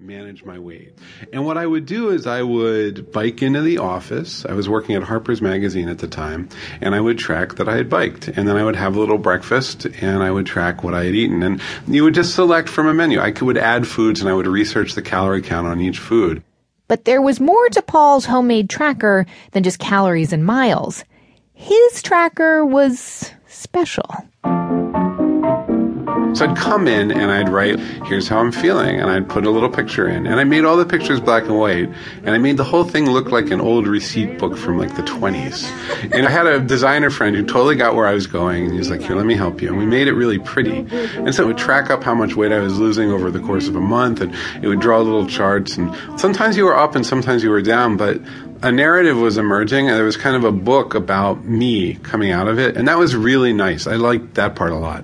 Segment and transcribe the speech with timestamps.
[0.00, 0.92] manage my weight.
[1.32, 4.46] And what I would do is I would bike into the office.
[4.46, 6.48] I was working at Harper's Magazine at the time,
[6.80, 8.28] and I would track that I had biked.
[8.28, 11.14] And then I would have a little breakfast and I would track what I had
[11.14, 11.42] eaten.
[11.42, 13.20] And you would just select from a menu.
[13.20, 16.42] I would add foods and I would research the calorie count on each food.
[16.88, 21.04] But there was more to Paul's homemade tracker than just calories and miles.
[21.54, 24.08] His tracker was special.
[26.34, 29.50] So I'd come in and I'd write, here's how I'm feeling, and I'd put a
[29.50, 30.26] little picture in.
[30.26, 31.90] And I made all the pictures black and white,
[32.22, 35.02] and I made the whole thing look like an old receipt book from like the
[35.02, 35.68] 20s.
[36.14, 38.78] And I had a designer friend who totally got where I was going, and he
[38.78, 39.68] was like, here, let me help you.
[39.68, 40.86] And we made it really pretty.
[40.90, 43.66] And so it would track up how much weight I was losing over the course
[43.66, 45.76] of a month, and it would draw little charts.
[45.76, 48.20] And sometimes you were up and sometimes you were down, but
[48.62, 52.46] a narrative was emerging and there was kind of a book about me coming out
[52.46, 55.02] of it and that was really nice i liked that part a lot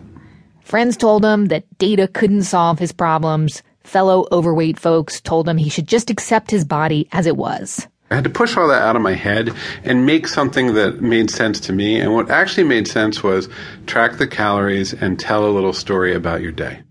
[0.66, 3.62] Friends told him that data couldn't solve his problems.
[3.84, 7.86] Fellow overweight folks told him he should just accept his body as it was.
[8.10, 9.52] I had to push all that out of my head
[9.84, 12.00] and make something that made sense to me.
[12.00, 13.48] And what actually made sense was
[13.86, 16.82] track the calories and tell a little story about your day.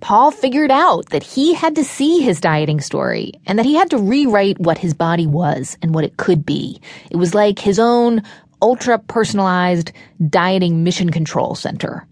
[0.00, 3.90] Paul figured out that he had to see his dieting story and that he had
[3.90, 6.80] to rewrite what his body was and what it could be.
[7.10, 8.22] It was like his own
[8.62, 9.92] ultra personalized
[10.30, 12.06] dieting mission control center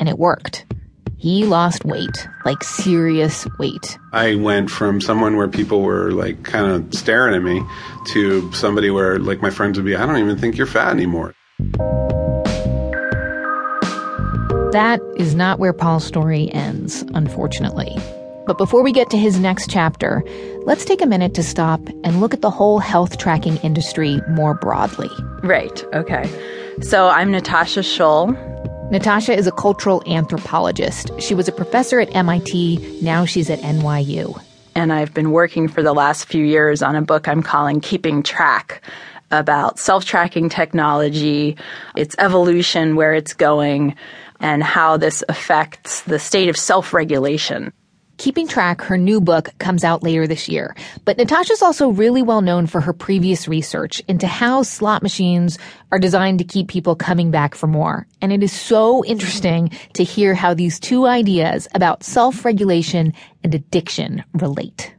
[0.00, 0.66] and it worked.
[1.16, 3.98] He lost weight, like serious weight.
[4.12, 7.62] I went from someone where people were like kind of staring at me
[8.12, 11.34] to somebody where like my friends would be, I don't even think you're fat anymore.
[14.72, 17.94] That is not where Paul's story ends, unfortunately.
[18.46, 20.24] But before we get to his next chapter,
[20.64, 24.54] let's take a minute to stop and look at the whole health tracking industry more
[24.54, 25.10] broadly.
[25.42, 26.30] Right, okay.
[26.80, 28.59] So I'm Natasha Schull.
[28.90, 31.12] Natasha is a cultural anthropologist.
[31.20, 33.00] She was a professor at MIT.
[33.02, 34.42] Now she's at NYU.
[34.74, 38.24] And I've been working for the last few years on a book I'm calling Keeping
[38.24, 38.82] Track
[39.30, 41.56] about self tracking technology,
[41.94, 43.94] its evolution, where it's going,
[44.40, 47.72] and how this affects the state of self regulation.
[48.20, 50.76] Keeping Track, her new book, comes out later this year.
[51.06, 55.58] But Natasha's also really well known for her previous research into how slot machines
[55.90, 58.06] are designed to keep people coming back for more.
[58.20, 64.22] And it is so interesting to hear how these two ideas about self-regulation and addiction
[64.34, 64.89] relate.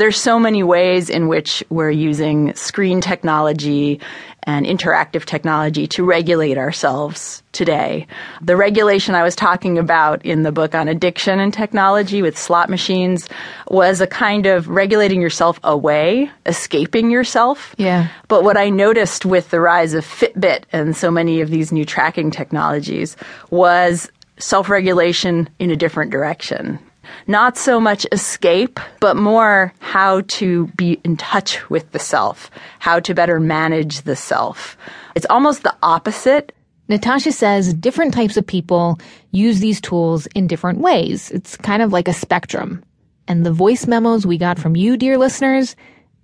[0.00, 4.00] There's so many ways in which we're using screen technology
[4.44, 8.06] and interactive technology to regulate ourselves today.
[8.40, 12.70] The regulation I was talking about in the book on addiction and technology with slot
[12.70, 13.28] machines
[13.68, 17.74] was a kind of regulating yourself away, escaping yourself.
[17.76, 18.08] Yeah.
[18.28, 21.84] But what I noticed with the rise of Fitbit and so many of these new
[21.84, 23.18] tracking technologies
[23.50, 26.78] was self-regulation in a different direction
[27.26, 33.00] not so much escape, but more how to be in touch with the self, how
[33.00, 34.76] to better manage the self.
[35.14, 36.52] It's almost the opposite.
[36.88, 38.98] Natasha says different types of people
[39.30, 41.30] use these tools in different ways.
[41.30, 42.82] It's kind of like a spectrum.
[43.28, 45.76] And the voice memos we got from you, dear listeners,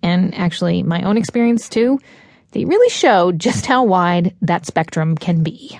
[0.02, 2.00] and actually my own experience too,
[2.52, 5.78] they really show just how wide that spectrum can be.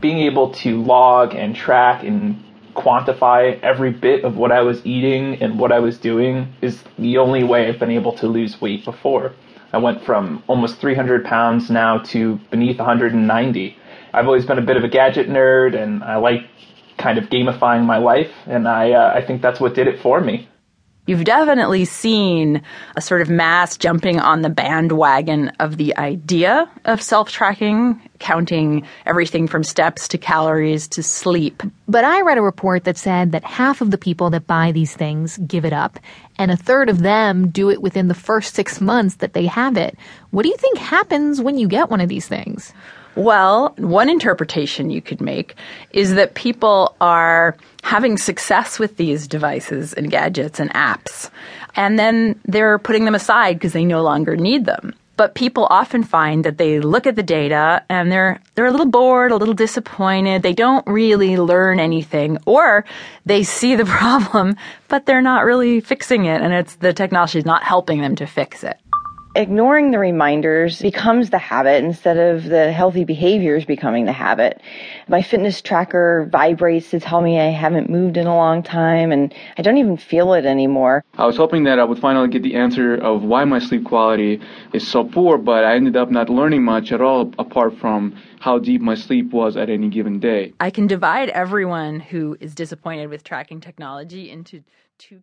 [0.00, 2.42] Being able to log and track and
[2.74, 7.18] quantify every bit of what I was eating and what I was doing is the
[7.18, 9.32] only way I've been able to lose weight before.
[9.72, 13.76] I went from almost 300 pounds now to beneath 190.
[14.12, 16.46] I've always been a bit of a gadget nerd and I like
[16.98, 20.20] kind of gamifying my life, and I, uh, I think that's what did it for
[20.20, 20.50] me
[21.10, 22.62] you've definitely seen
[22.94, 28.86] a sort of mass jumping on the bandwagon of the idea of self tracking, counting
[29.06, 31.64] everything from steps to calories to sleep.
[31.88, 34.94] But I read a report that said that half of the people that buy these
[34.94, 35.98] things give it up,
[36.38, 39.76] and a third of them do it within the first six months that they have
[39.76, 39.98] it.
[40.30, 42.72] What do you think happens when you get one of these things?
[43.16, 45.54] Well, one interpretation you could make
[45.92, 51.30] is that people are having success with these devices and gadgets and apps,
[51.74, 54.94] and then they're putting them aside because they no longer need them.
[55.16, 58.86] But people often find that they look at the data and they're they're a little
[58.86, 60.42] bored, a little disappointed.
[60.42, 62.84] They don't really learn anything, or
[63.26, 64.56] they see the problem,
[64.88, 68.26] but they're not really fixing it, and it's the technology is not helping them to
[68.26, 68.78] fix it
[69.34, 74.60] ignoring the reminders becomes the habit instead of the healthy behaviors becoming the habit.
[75.08, 79.32] My fitness tracker vibrates to tell me I haven't moved in a long time and
[79.56, 81.04] I don't even feel it anymore.
[81.16, 84.40] I was hoping that I would finally get the answer of why my sleep quality
[84.72, 88.58] is so poor, but I ended up not learning much at all apart from how
[88.58, 90.52] deep my sleep was at any given day.
[90.58, 94.64] I can divide everyone who is disappointed with tracking technology into
[94.98, 95.20] two